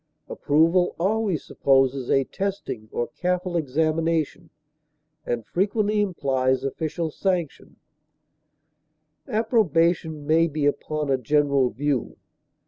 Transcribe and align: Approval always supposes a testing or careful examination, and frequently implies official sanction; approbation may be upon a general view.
Approval 0.27 0.95
always 0.99 1.43
supposes 1.45 2.09
a 2.09 2.23
testing 2.23 2.89
or 2.91 3.09
careful 3.09 3.55
examination, 3.55 4.49
and 5.27 5.45
frequently 5.45 6.01
implies 6.01 6.63
official 6.63 7.11
sanction; 7.11 7.75
approbation 9.27 10.25
may 10.25 10.47
be 10.47 10.65
upon 10.65 11.11
a 11.11 11.19
general 11.19 11.69
view. 11.69 12.17